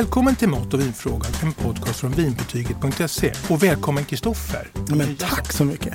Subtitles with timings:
[0.00, 3.32] Välkommen till Mat och vinfrågan, en podcast från vinbetyget.se.
[3.50, 4.68] Och välkommen Kristoffer.
[4.88, 5.94] Ja, men tack så mycket.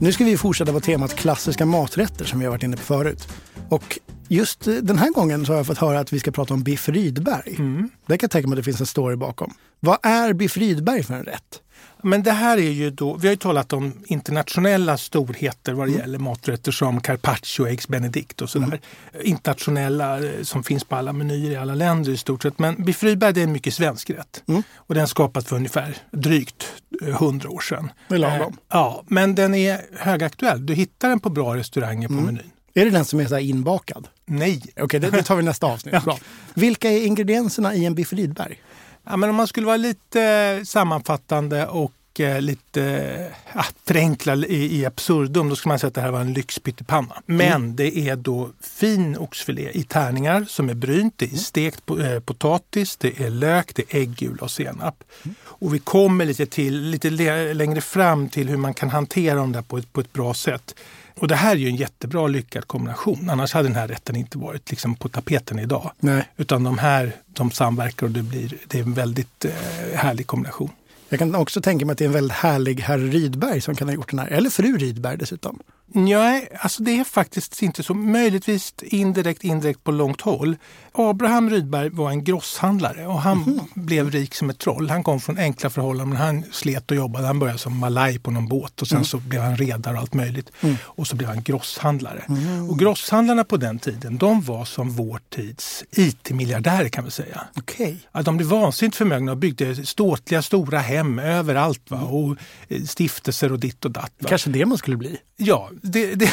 [0.00, 3.28] Nu ska vi fortsätta på temat klassiska maträtter som vi har varit inne på förut.
[3.68, 3.98] Och
[4.28, 6.62] just eh, den här gången så har jag fått höra att vi ska prata om
[6.62, 7.54] biff Rydberg.
[7.58, 7.90] Mm.
[8.06, 9.54] Det kan jag tänka mig att det finns en story bakom.
[9.80, 11.60] Vad är biff Rydberg för en rätt?
[12.02, 15.90] Men det här är ju då, vi har ju talat om internationella storheter vad det
[15.90, 16.00] mm.
[16.00, 18.66] gäller maträtter som carpaccio, eggs benedict och sådär.
[18.66, 18.80] Mm.
[19.22, 22.58] Internationella eh, som finns på alla menyer i alla länder i stort sett.
[22.58, 24.42] Men biff är en mycket svensk rätt.
[24.48, 24.62] Mm.
[24.74, 26.66] Och den skapad för ungefär drygt
[27.02, 27.90] eh, hundra år sedan.
[28.08, 28.52] Det är lagom.
[28.52, 30.66] Eh, ja, men den är högaktuell.
[30.66, 32.26] Du hittar den på bra restauranger på mm.
[32.26, 32.50] menyn.
[32.74, 34.08] Är det den som är så inbakad?
[34.26, 34.60] Nej.
[34.62, 35.94] Okej, okay, det, det, tar vi nästa avsnitt.
[36.06, 36.18] ja.
[36.54, 38.60] Vilka är ingredienserna i en biff Rydberg?
[39.04, 44.86] Ja, men om man skulle vara lite sammanfattande och eh, lite ja, förenkla i, i
[44.86, 47.22] absurdum, då skulle man säga att det här var en lyxpyttipanna.
[47.26, 47.76] Men mm.
[47.76, 51.14] det är då fin oxfilé i tärningar som är brynt.
[51.16, 51.38] Det är mm.
[51.38, 55.04] stekt eh, potatis, det är lök, det är äggula och senap.
[55.22, 55.34] Mm.
[55.42, 57.10] Och vi kommer lite, till, lite
[57.54, 60.74] längre fram till hur man kan hantera dem där på ett, på ett bra sätt.
[61.18, 63.30] Och det här är ju en jättebra lyckad kombination.
[63.30, 65.90] Annars hade den här rätten inte varit liksom på tapeten idag.
[66.00, 66.28] Nej.
[66.36, 69.52] Utan de här de samverkar och det, blir, det är en väldigt eh,
[69.94, 70.70] härlig kombination.
[71.08, 73.88] Jag kan också tänka mig att det är en väldigt härlig herr Rydberg som kan
[73.88, 74.26] ha gjort den här.
[74.26, 75.58] Eller fru Rydberg dessutom.
[75.86, 77.94] Nej, alltså det är faktiskt inte så.
[77.94, 80.56] Möjligtvis indirekt, indirekt på långt håll.
[80.92, 83.60] Abraham Rydberg var en grosshandlare och han mm.
[83.74, 84.90] blev rik som ett troll.
[84.90, 87.26] Han kom från enkla förhållanden, men han slet och jobbade.
[87.26, 89.04] Han började som malaj på någon båt och sen mm.
[89.04, 90.50] så blev han redare och allt möjligt.
[90.60, 90.76] Mm.
[90.84, 92.24] Och så blev han grosshandlare.
[92.28, 92.70] Mm.
[92.70, 97.40] Och grosshandlarna på den tiden, de var som vår tids IT-miljardärer kan vi säga.
[97.56, 97.96] Okay.
[98.12, 101.90] Att de blev vansinnigt förmögna och byggde ståtliga stora hem överallt.
[101.90, 101.96] Va?
[101.96, 102.08] Mm.
[102.08, 102.36] Och
[102.68, 104.12] eh, stiftelser och ditt och datt.
[104.18, 104.28] Va?
[104.28, 105.18] Kanske det man skulle bli?
[105.36, 106.30] Ja, det, det,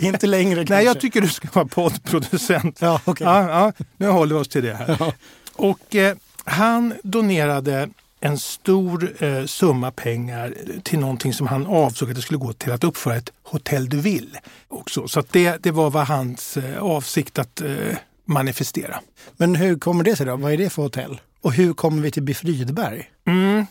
[0.00, 0.74] Inte längre kanske.
[0.74, 2.78] Nej, jag tycker du ska vara poddproducent.
[2.80, 3.26] Ja, okay.
[3.26, 4.96] ja, ja, nu håller vi oss till det här.
[5.00, 5.12] Ja.
[5.52, 7.88] Och eh, han donerade
[8.20, 12.72] en stor eh, summa pengar till någonting som han avsåg att det skulle gå till
[12.72, 14.40] att uppföra ett Hotel du Ville.
[14.68, 15.08] Också.
[15.08, 19.00] Så det, det var vad hans eh, avsikt att eh, manifestera.
[19.36, 20.36] Men hur kommer det sig då?
[20.36, 21.20] Vad är det för hotell?
[21.40, 23.10] Och hur kommer vi till Biff Rydberg?
[23.26, 23.66] Mm.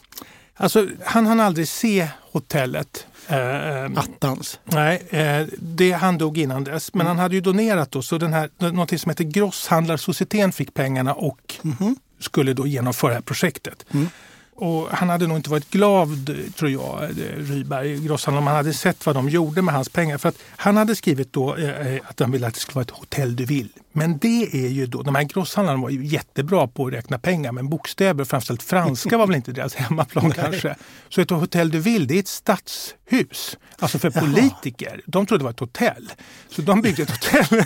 [0.55, 3.05] Alltså, han hann aldrig se hotellet.
[3.27, 4.59] Eh, Attans.
[4.63, 6.93] Nej, eh, det, han dog innan dess.
[6.93, 7.07] Men mm.
[7.07, 11.55] han hade ju donerat då, så den här, något som heter Grosshandlarsocieteten fick pengarna och
[11.63, 11.95] mm.
[12.19, 13.85] skulle då genomföra det här projektet.
[13.91, 14.07] Mm.
[14.55, 19.05] Och han hade nog inte varit glad, tror jag, Ryberg, grosshandlaren, om han hade sett
[19.05, 20.17] vad de gjorde med hans pengar.
[20.17, 22.91] För att han hade skrivit då eh, att han ville att det skulle vara ett
[22.91, 23.69] hotell du vill.
[23.93, 27.51] Men det är ju då, de här grosshandlarna var ju jättebra på att räkna pengar
[27.51, 30.75] men bokstäver, framförallt franska var väl inte deras hemmaplan kanske.
[31.09, 33.57] Så ett hotell du vill, det är ett stadshus.
[33.79, 35.01] Alltså för politiker.
[35.05, 36.11] De trodde det var ett hotell.
[36.49, 37.59] Så de byggde ett hotell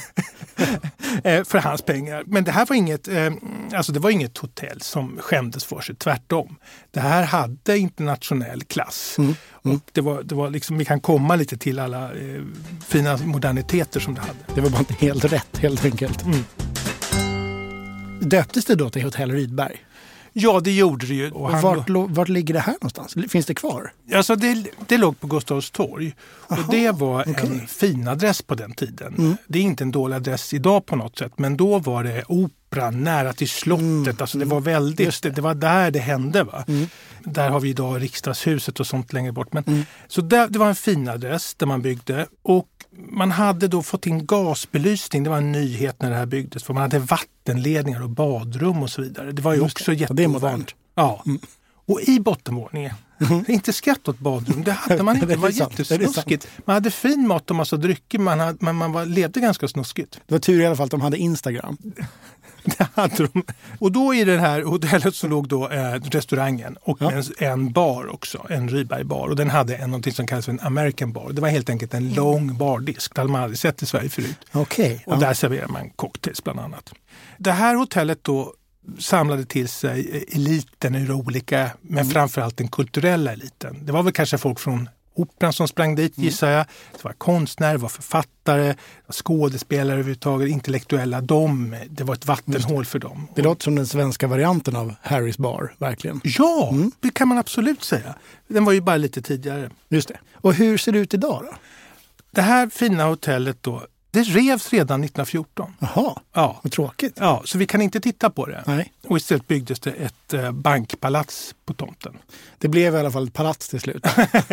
[1.24, 2.24] eh, för hans pengar.
[2.25, 3.34] Men det här var inget, eh,
[3.74, 6.56] alltså det var inget hotell som skämdes för sig, tvärtom.
[6.91, 9.16] Det här hade internationell klass.
[9.18, 9.35] Mm.
[9.66, 9.78] Mm.
[9.78, 12.41] Och det var, det var liksom, vi kan komma lite till alla eh,
[12.88, 14.40] fina moderniteter som det hade.
[14.56, 16.15] Det var bara inte helt rätt helt enkelt.
[16.24, 16.44] Mm.
[18.22, 19.86] Döptes det då till Hotell Rydberg?
[20.38, 21.31] Ja, det gjorde det ju.
[21.31, 23.16] Och vart, vart ligger det här någonstans?
[23.30, 23.92] Finns det kvar?
[24.14, 26.16] Alltså det, det låg på Gustavs torg.
[26.48, 27.48] Aha, och det var okay.
[27.48, 29.16] en fin adress på den tiden.
[29.18, 29.38] Mm.
[29.48, 32.24] Det är inte en dålig adress idag på något sätt, men då var det
[32.75, 34.08] Operan nära till slottet.
[34.08, 34.16] Mm.
[34.19, 35.30] Alltså det var väldigt, det.
[35.30, 35.41] det.
[35.41, 36.44] var där det hände.
[36.44, 36.63] Va?
[36.68, 36.88] Mm.
[37.24, 39.53] Där har vi idag riksdagshuset och sånt längre bort.
[39.53, 39.84] Men, mm.
[40.08, 42.28] Så där, det var en fin adress där man byggde.
[42.44, 42.68] Och
[43.09, 46.64] man hade då fått in gasbelysning, det var en nyhet när det här byggdes.
[46.64, 49.31] För man hade vattenledningar och badrum och så vidare.
[49.31, 50.75] Det var ju också jättemodernt.
[50.96, 51.24] Ja.
[51.25, 51.40] Mm.
[51.88, 53.46] Och i bottenvåningen, mm.
[53.48, 55.28] inte skatt åt badrum, det hade man inte.
[55.28, 56.48] Det var jättesnuskigt.
[56.66, 60.20] Man hade fin mat och massa drycker, man hade, men man var, levde ganska snuskigt.
[60.28, 61.78] Det var tur i alla fall att de hade Instagram.
[62.78, 63.44] Det hade de.
[63.80, 67.12] Och då i det här hotellet så låg då eh, restaurangen och ja.
[67.12, 69.28] en, en, bar också, en Rydberg-bar.
[69.28, 71.30] Och den hade en, någonting som kallas för en American bar.
[71.32, 72.16] Det var helt enkelt en mm.
[72.16, 73.16] lång bardisk.
[73.16, 74.38] Det hade man aldrig sett i Sverige förut.
[74.53, 75.00] Okay.
[75.06, 75.20] Och ja.
[75.20, 76.94] där serverar man cocktails bland annat.
[77.38, 78.53] Det här hotellet då
[78.99, 82.09] samlade till sig eliten ur olika, men mm.
[82.09, 83.85] framförallt den kulturella eliten.
[83.85, 86.26] Det var väl kanske folk från Operan som sprang dit mm.
[86.26, 86.66] gissar jag.
[86.91, 88.76] Det var konstnärer, det var författare,
[89.11, 91.22] skådespelare överhuvudtaget, intellektuella.
[91.22, 93.28] De, det var ett vattenhål för dem.
[93.35, 96.22] Det låter som den svenska varianten av Harrys bar, verkligen.
[96.23, 96.91] Ja, mm.
[96.99, 98.16] det kan man absolut säga.
[98.47, 99.70] Den var ju bara lite tidigare.
[99.90, 100.17] Just det.
[100.34, 101.58] Och hur ser det ut idag då?
[102.31, 105.73] Det här fina hotellet då Det revs redan 1914.
[105.79, 106.59] Jaha, Ja.
[106.64, 107.14] vad tråkigt.
[107.20, 108.64] ja, så vi kan inte titta på det.
[108.66, 112.14] Nej, Och istället byggdes det ett eh, bankpalats på tomten.
[112.58, 114.06] det blev i alla fall ett palats till slut.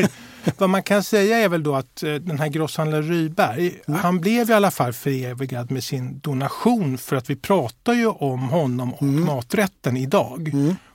[0.58, 3.72] Vad man kan säga är väl då att eh, den här grosshandlaren Ryberg,
[4.02, 8.40] han blev i alla fall förevigad med sin donation för att vi pratar ju om
[8.48, 10.50] honom och maträtten idag.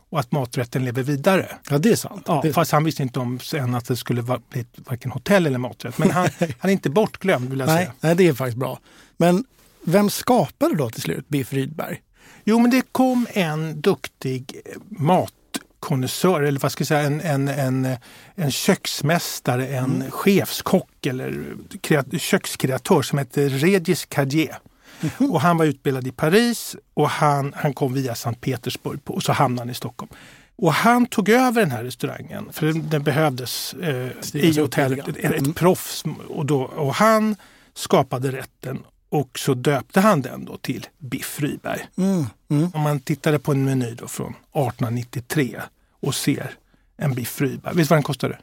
[0.09, 1.55] Och att maträtten lever vidare.
[1.69, 2.23] Ja, det är sant.
[2.27, 5.57] Ja, det fast han visste inte om sen att det skulle bli varken hotell eller
[5.57, 5.97] maträtt.
[5.97, 7.93] Men han, han är inte bortglömd vill jag nej, säga.
[7.99, 8.79] nej, det är faktiskt bra.
[9.17, 9.45] Men
[9.85, 12.01] vem skapade då till slut Biff Rydberg?
[12.43, 17.97] Jo, men det kom en duktig matkonnässör, eller vad ska jag säga, en, en, en,
[18.35, 24.57] en köksmästare, en chefskock eller kreat- kökskreatör som hette Regis Cartier.
[25.31, 29.23] Och han var utbildad i Paris och han, han kom via Sankt Petersburg på, och
[29.23, 30.11] så hamnade han i Stockholm.
[30.55, 35.07] Och han tog över den här restaurangen för den, den behövdes eh, i hotellet.
[35.07, 35.53] Ett, ett Mm.
[35.53, 36.03] proffs.
[36.29, 37.35] Och, då, och han
[37.73, 38.79] skapade rätten
[39.09, 41.87] och så döpte han den då till Biff Rydberg.
[41.97, 42.25] Mm.
[42.49, 42.71] Mm.
[42.73, 45.61] Om man tittade på en meny då från 1893
[46.01, 46.51] och ser
[46.97, 47.75] en biff Rydberg.
[47.75, 48.37] Vet du vad den kostade?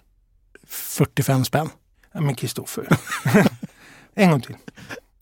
[0.67, 1.69] 45 spänn.
[2.13, 2.89] Ja, men Kristoffer.
[4.15, 4.57] en gång till.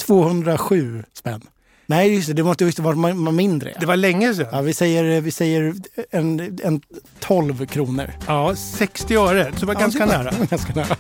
[0.06, 1.40] 207 spänn.
[1.87, 3.75] Nej, just det, det måste just vara mindre.
[3.81, 4.46] Det var länge sedan.
[4.52, 5.75] Ja, vi säger, vi säger
[6.10, 6.81] en, en
[7.20, 8.10] 12 kronor.
[8.26, 9.52] Ja, 60 öre.
[9.54, 10.46] Så det var ganska Ja, det var- nära.
[10.50, 10.96] ganska nära.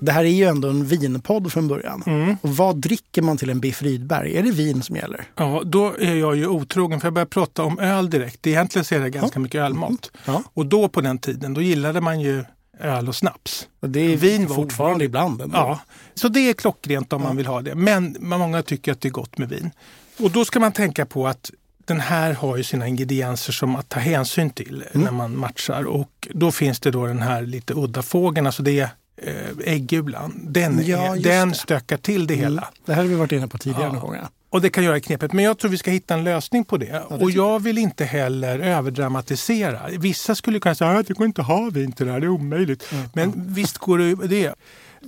[0.00, 2.02] Det här är ju ändå en vinpodd från början.
[2.06, 2.36] Mm.
[2.42, 4.36] Och vad dricker man till en Biff Rydberg?
[4.36, 5.24] Är det vin som gäller?
[5.36, 8.46] Ja, då är jag ju otrogen för jag börjar prata om öl direkt.
[8.46, 10.10] Egentligen så är det ganska mycket ölmat.
[10.24, 10.42] Ja.
[10.54, 12.44] Och då på den tiden, då gillade man ju
[12.80, 13.68] öl och snaps.
[13.80, 15.42] Och det är Vin fortfarande ibland.
[15.42, 15.56] ändå.
[15.56, 15.80] Ja,
[16.14, 17.74] så det är klockrent om man vill ha det.
[17.74, 19.70] Men många tycker att det är gott med vin.
[20.18, 21.50] Och då ska man tänka på att
[21.84, 25.04] den här har ju sina ingredienser som att ta hänsyn till Mm.
[25.04, 25.84] när man matchar.
[25.84, 28.88] Och då finns det då den här lite udda fågeln, alltså det är
[29.22, 29.34] eh,
[29.74, 30.40] äggulan.
[30.44, 32.68] Den, Ja, den stökar till det hela.
[32.86, 33.92] Det här har vi varit inne på tidigare Ja.
[33.92, 34.26] några gånger.
[34.50, 35.32] Och det kan göra knepet.
[35.32, 36.86] Men jag tror vi ska hitta en lösning på det.
[36.86, 39.80] det och jag vill inte heller överdramatisera.
[39.98, 42.26] Vissa skulle kunna säga att det går inte att ha vin till det här, det
[42.26, 42.92] är omöjligt.
[43.12, 44.54] Men visst går det det.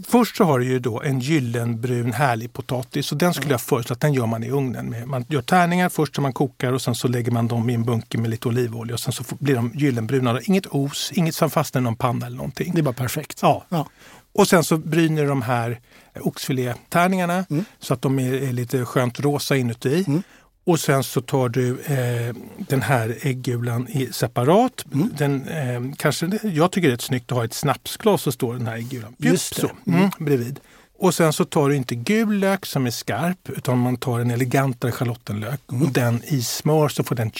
[0.09, 3.93] Först så har du ju då en gyllenbrun härlig potatis och den skulle jag föreslå
[3.93, 4.91] att den gör man i ugnen.
[4.91, 5.09] Med.
[5.09, 7.85] Man gör tärningar först som man kokar och sen så lägger man dem i en
[7.85, 10.41] bunke med lite olivolja och sen så blir de gyllenbruna.
[10.41, 12.73] Inget os, inget som fastnar i någon panna eller någonting.
[12.75, 13.39] Det är bara perfekt.
[13.43, 13.65] Ja.
[13.69, 13.87] Ja.
[14.33, 15.81] Och sen så bryner de här
[16.21, 17.65] oxfilétärningarna Mm.
[17.79, 20.05] så att de är, är lite skönt rosa inuti.
[20.09, 20.23] Mm.
[20.65, 22.35] Och sen så tar du eh,
[22.69, 24.85] den här äggulan i separat.
[24.95, 25.11] Mm.
[25.19, 28.67] Den, eh, kanske, jag tycker det är snyggt att ha ett snapsglas så står den
[28.67, 29.93] här äggulan Just så, det.
[29.93, 30.61] mm, bredvid.
[30.99, 34.31] Och sen så tar du inte gul lök som är skarp utan man tar en
[34.31, 35.83] elegantare schalottenlök Mm.
[35.83, 37.31] och den i smör så får den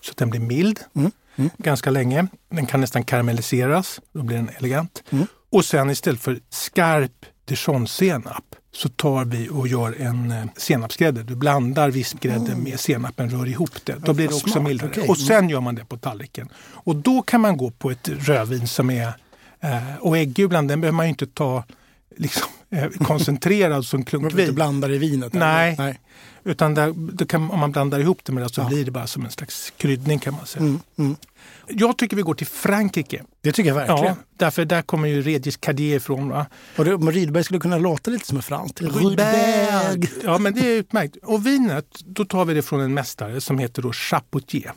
[0.00, 1.10] så att den blir mild Mm.
[1.36, 1.50] Mm.
[1.58, 2.26] ganska länge.
[2.50, 5.02] Den kan nästan karamelliseras, då blir den elegant.
[5.52, 5.58] Mm.
[5.58, 11.22] Och sen istället för skarp dijonsenap så tar vi och gör en eh, senapsgrädde.
[11.22, 13.94] Du blandar vispgrädde med senapen, rör ihop det.
[13.98, 14.90] Då blir det också mildare.
[14.90, 15.08] okej.
[15.08, 16.48] Och sen gör man det på tallriken.
[16.58, 19.12] Och då kan man gå på ett rödvin som är...
[19.60, 21.64] Eh, och äggulan den behöver man ju inte ta
[22.16, 24.54] liksom, eh, koncentrerad som Man behöver inte klunkvin.
[24.54, 25.32] blanda i vinet.
[25.32, 25.74] Nej.
[25.78, 26.00] Nej.
[26.44, 28.68] Utan där, kan, om man blandar ihop det med det så Ja.
[28.68, 30.62] blir det bara som en slags kryddning kan man säga.
[30.64, 31.16] Mm, mm.
[31.68, 33.22] Jag tycker vi går till Frankrike.
[33.40, 34.04] Det tycker jag verkligen.
[34.04, 36.28] Ja, därför där kommer ju Regis Cartier ifrån.
[36.28, 36.46] Va?
[36.76, 38.80] Och det, men Rydberg skulle kunna låta lite som en franskt.
[38.80, 40.08] Rydberg.
[40.24, 41.16] Ja, men det är utmärkt.
[41.22, 44.72] Och vinet, då tar vi det från en mästare som heter då Chapoutier.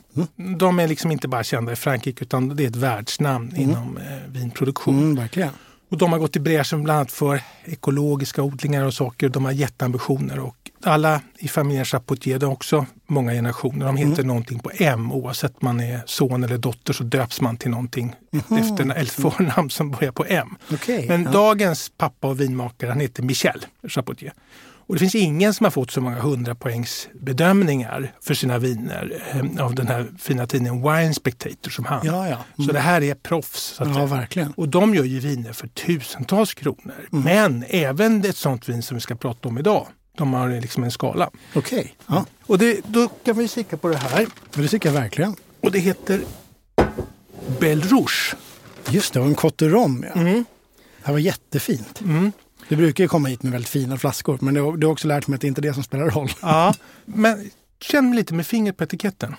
[0.58, 4.04] De är liksom inte bara kända i Frankrike utan det är ett världsnamn inom eh,
[4.32, 4.98] vinproduktion.
[4.98, 5.50] Mm, verkligen.
[5.90, 9.28] Och de har gått i bräschen bland annat för ekologiska odlingar och saker.
[9.28, 10.38] De har jätteambitioner.
[10.38, 13.86] Och alla i familjen Chapoutier, de också många generationer.
[13.86, 15.12] De heter någonting på M.
[15.12, 18.14] Oavsett man är son eller dotter så döps man till någonting
[18.60, 20.56] efter eller förnamn som börjar på M.
[20.72, 21.08] Okej.
[21.08, 21.30] Men ja.
[21.30, 24.32] dagens pappa och vinmakare, han heter Michel Chapoutier.
[24.86, 29.22] Och det finns ingen som har fått så många 100 poängs bedömningar för sina viner
[29.32, 32.06] eh, av den här fina tidningen Wine Spectator som han.
[32.06, 32.64] Ja, ja.
[32.64, 33.76] Så det här är proffs.
[33.78, 34.52] Ja, verkligen.
[34.52, 36.94] Och de gör ju viner för tusentals kronor.
[37.12, 37.24] Mm.
[37.24, 39.86] Men även ett sånt vin som vi ska prata om idag.
[40.16, 41.30] De har liksom en skala.
[41.54, 41.94] Okej.
[42.06, 44.26] Ja, Och det, då kan vi kika på det här.
[44.54, 45.36] det tycker jag verkligen.
[45.60, 46.20] Och det heter
[47.60, 48.34] Belle Rouge.
[48.88, 50.04] Just det, och en Cotteron.
[50.14, 50.20] Ja.
[50.20, 50.44] Mm.
[50.98, 52.00] Det här var jättefint.
[52.00, 52.32] Mm.
[52.68, 55.34] Det brukar ju komma hit med väldigt fina flaskor, men det har, också lärt mig
[55.34, 56.30] att det inte är det som spelar roll.
[56.42, 59.36] Ja, men känn lite med fingret på etiketten.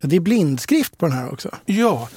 [0.00, 1.50] Det är blindskrift på den här också.
[1.66, 2.08] Ja,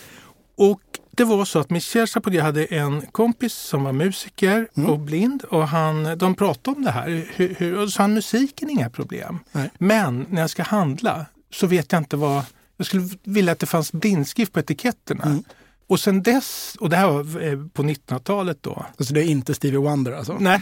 [0.56, 0.82] och
[1.16, 4.90] det var så att Michel Chapoutier hade en kompis som var musiker Mm.
[4.90, 7.26] och blind och han, de pratade om det här.
[7.36, 9.40] Hur, hur, så han musiken inga problem.
[9.52, 9.70] Nej.
[9.78, 12.44] Men när jag ska handla så vet jag inte vad...
[12.78, 15.24] Jag skulle vilja att det fanns blindskrift på etiketterna.
[15.24, 15.44] Mm.
[15.88, 18.86] Och sen dess, och det här var eh, på 1900-talet då.
[18.98, 20.38] Alltså det är inte Stevie Wonder alltså?
[20.40, 20.62] Nej,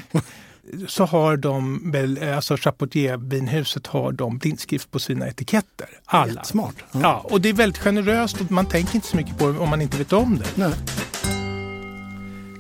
[0.88, 5.88] så har de väl, alltså Chapoutier-vinhuset har de blindskrift på sina etiketter.
[6.06, 6.44] Alla.
[6.44, 6.76] Smart.
[6.92, 7.00] Ja.
[7.02, 7.22] ja.
[7.24, 9.82] och det är väldigt generöst och man tänker inte så mycket på det om man
[9.82, 10.48] inte vet om det.
[10.56, 10.74] Nej.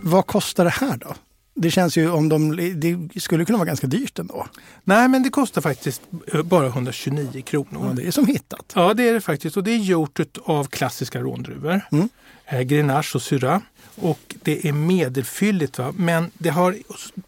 [0.01, 1.15] Vad kostar det här då?
[1.55, 4.47] Det känns ju om de, det skulle kunna vara ganska dyrt ändå.
[4.83, 6.01] Nej, men det kostar faktiskt
[6.33, 7.87] eh, bara 129 kronor.
[7.87, 8.71] Ja, det är som hittat.
[8.75, 9.57] Ja, det är det faktiskt.
[9.57, 11.81] Och det är gjort av klassiska råndruvor.
[11.91, 12.09] Mm.
[12.45, 13.59] Eh, Grenache och Syrah.
[13.95, 15.77] Och det är medelfylligt.
[15.77, 15.93] Va?
[15.97, 16.77] Men det har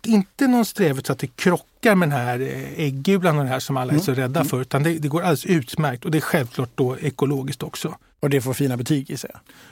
[0.06, 3.60] inte någon strävhet så att det krockar med den här eh, äggulan och det här
[3.60, 4.22] som alla är så mm.
[4.22, 4.50] rädda mm.
[4.50, 4.62] för.
[4.62, 7.96] Utan det, det, går alldeles utmärkt och det är självklart då ekologiskt också.
[8.20, 9.32] Och det får fina betyg i sig?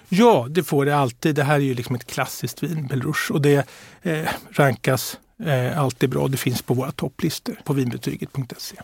[0.09, 1.35] Ja, det får det alltid.
[1.35, 3.33] Det här är ju liksom ett klassiskt vin, Belrouche.
[3.33, 3.67] Och det
[4.01, 6.27] eh, rankas eh, alltid bra.
[6.27, 8.75] Det finns på våra topplistor på vinbetyget.se.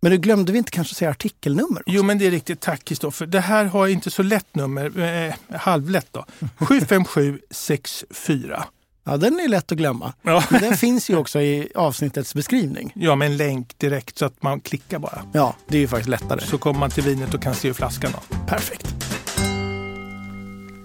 [0.00, 1.80] Men du glömde vi inte kanske säga artikelnummer?
[1.80, 1.90] Också?
[1.90, 2.60] Jo, men det är riktigt.
[2.60, 3.26] Tack Kristoffer.
[3.26, 6.24] Det här har inte så lätt nummer, eh, halvlätt då.
[6.66, 8.64] 75764.
[9.08, 10.12] Ja, den är lätt att glömma.
[10.22, 10.44] Ja.
[10.50, 12.92] Men den finns ju också i avsnittets beskrivning.
[12.94, 15.22] Ja, med en länk direkt så att man klickar bara.
[15.32, 16.40] Ja, det är ju faktiskt lättare.
[16.40, 18.12] Så kommer man till vinet och kan se flaskan.
[18.12, 18.36] Då.
[18.46, 18.94] Perfekt.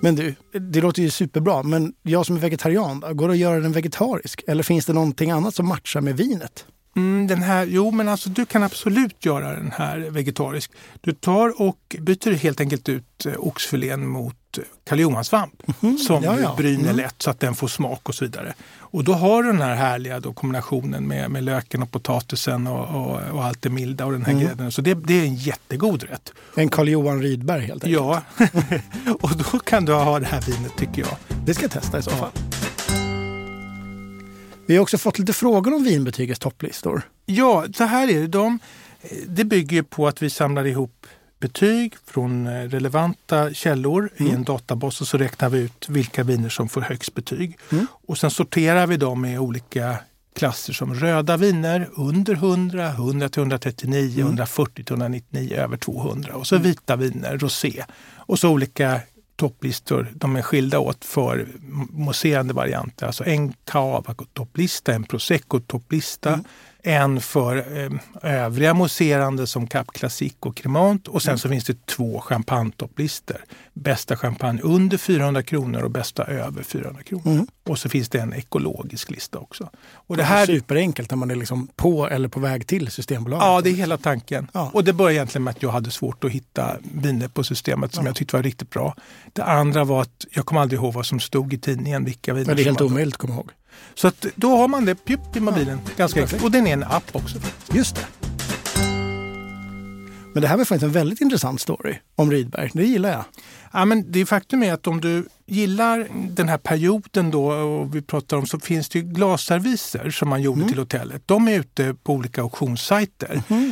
[0.01, 1.63] Men du, det låter ju superbra.
[1.63, 4.43] Men jag som är vegetarian, går det att göra den vegetarisk?
[4.47, 6.65] Eller finns det någonting annat som matchar med vinet?
[6.95, 10.71] Mm, den här, jo, men alltså du kan absolut göra den här vegetarisk.
[11.01, 14.35] Du tar och byter helt enkelt ut eh, oxfilén mot
[14.83, 16.53] karljohansvamp mm, som ja, ja.
[16.57, 16.95] bryner mm.
[16.95, 18.53] lätt så att den får smak och så vidare.
[18.79, 23.01] Och då har du den här härliga då kombinationen med, med löken och potatisen och,
[23.01, 24.45] och, och allt det milda och den här mm.
[24.45, 24.71] grädden.
[24.71, 26.33] Så det, det, är en jättegod rätt.
[26.55, 28.03] En Karl-Johan Rydberg helt enkelt.
[28.03, 28.21] Ja,
[29.21, 31.17] och då kan du ha det här vinet tycker jag.
[31.45, 32.31] Det ska jag testa i så fall.
[34.65, 37.01] Vi har också fått lite frågor om vinbetygets topplistor.
[37.25, 38.27] Ja, så här är det.
[38.27, 38.59] De,
[39.27, 41.07] det bygger på att vi samlar ihop
[41.41, 44.31] betyg från eh, relevanta källor mm.
[44.31, 47.57] i en databas och så räknar vi ut vilka viner som får högst betyg.
[47.71, 47.87] Mm.
[48.07, 49.97] Och sen sorterar vi dem i olika
[50.35, 54.27] klasser som röda viner under 100, 100 till 139, mm.
[54.27, 56.67] 140 till 199, över 200 och så mm.
[56.67, 57.83] vita viner, rosé.
[58.15, 58.99] Och så olika
[59.35, 60.11] topplistor.
[60.15, 61.47] De är skilda åt för
[61.89, 63.05] mousserande varianter.
[63.05, 66.43] Alltså en cava-topplista, en prosecco-topplista, mm
[66.83, 67.91] en för eh,
[68.45, 71.37] övriga mousserande som Cap Classic och Cremant och sen mm.
[71.37, 73.37] så finns det två champagnetopplistor.
[73.73, 77.27] Bästa champagne under 400 kronor och bästa över 400 kronor.
[77.27, 77.47] Mm.
[77.65, 79.69] Och så finns det en ekologisk lista också.
[79.93, 83.45] Och det här är superenkelt när man är liksom på eller på väg till Systembolaget.
[83.45, 84.47] Ja, det är hela tanken.
[84.53, 84.71] Ja.
[84.73, 88.05] Och det började egentligen med att jag hade svårt att hitta viner på systemet som
[88.05, 88.09] ja.
[88.09, 88.95] jag tyckte var riktigt bra.
[89.33, 92.47] Det andra var att jag kommer aldrig ihåg vad som stod i tidningen, vilka viner
[92.47, 93.51] Men det är helt omöjligt att komma ihåg.
[93.93, 95.79] Så att då har man det pjupp i mobilen.
[95.85, 96.43] Ja, ganska enkelt.
[96.43, 97.37] Och den är en app också.
[97.73, 98.05] Just det.
[100.33, 102.69] Men det här var faktiskt en väldigt intressant story om Rydberg.
[102.73, 103.23] Det gillar jag.
[103.73, 108.01] Ja, men det faktum är att om du gillar den här perioden då och vi
[108.01, 110.69] pratar om så finns det ju glasserviser som man gjorde mm.
[110.69, 111.21] till hotellet.
[111.25, 113.43] De är ute på olika auktionssajter.
[113.47, 113.71] Mm.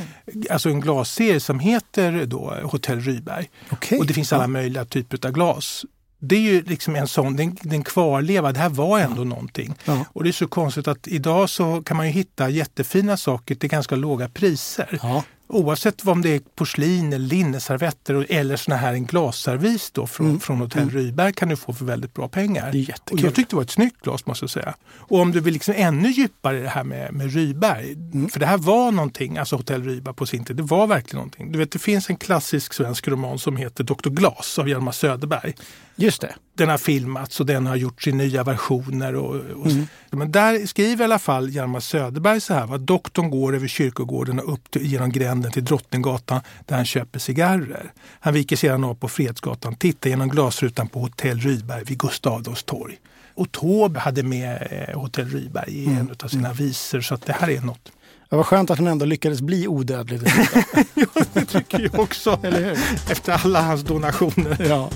[0.49, 3.49] Alltså en glasserie som heter då Hotell Rydberg.
[3.71, 3.99] Okay.
[3.99, 5.85] Och det finns alla möjliga typer av glas
[6.19, 9.25] det är ju liksom en sån, den, den kvarleva, det här var ändå ja.
[9.25, 9.75] någonting.
[9.85, 10.05] Ja.
[10.13, 13.69] Och det är så konstigt att idag så kan man ju hitta jättefina saker till
[13.69, 14.99] ganska låga priser.
[15.03, 15.23] Ja.
[15.51, 20.39] Oavsett om det är porslin eller linneservetter eller såna här en glasservis då från, mm.
[20.39, 20.95] från Hotell mm.
[20.95, 22.69] Ryberg kan du få för väldigt bra pengar.
[23.11, 24.75] Och jag tyckte det var ett snyggt glas måste jag säga.
[24.97, 28.29] Och om du vill liksom ännu djupare i det här med, med Ryberg, mm.
[28.29, 31.51] för det här var någonting, alltså Hotell Ryberg på sin tid, det var verkligen någonting.
[31.51, 34.09] Du vet det finns en klassisk svensk roman som heter Dr.
[34.09, 35.53] Glas av Hjalmar Söderberg.
[35.95, 36.35] Just det.
[36.57, 39.15] Den har filmats och den har gjorts i nya versioner.
[39.15, 39.87] Och, och mm.
[40.09, 42.75] Men där skriver i alla fall Hjalmar Söderberg så här.
[42.75, 47.19] Att doktorn går över kyrkogården och upp till, genom gränden till Drottninggatan där han köper
[47.19, 47.91] cigarrer.
[48.19, 52.63] Han viker sedan av på Fredsgatan, tittar genom glasrutan på Hotell Rydberg vid Gustav Adolfs
[52.63, 52.97] torg.
[53.35, 55.97] Och Taube hade med eh, Hotell Rydberg i mm.
[55.97, 57.91] en av sina visor så att det här är något.
[58.29, 60.21] Det var skönt att han ändå lyckades bli odödlig.
[60.93, 62.39] ja, det tycker jag också.
[62.43, 62.77] Eller hur?
[63.11, 64.57] Efter alla hans donationer.
[64.69, 64.89] Ja.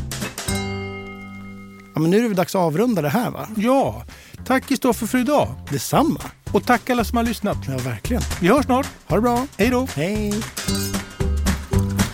[1.96, 3.48] Ja, men nu är det dags att avrunda det här va?
[3.56, 4.04] Ja.
[4.46, 5.56] Tack Kristoffer för idag.
[5.72, 6.22] Detsamma.
[6.54, 7.58] Och tack alla som har lyssnat.
[7.68, 8.24] Ja, verkligen.
[8.42, 8.88] Vi hörs snart.
[9.08, 9.48] Ha det bra.
[9.58, 9.88] Hej då.
[9.96, 10.34] Hej.